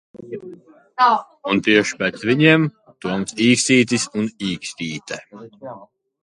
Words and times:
Un 1.51 1.59
tieši 1.67 1.99
pēc 1.99 2.23
viņiem, 2.29 2.65
Toms 3.05 3.37
Īkstītis 3.49 4.07
un 4.23 4.27
Īkstīte! 4.49 5.21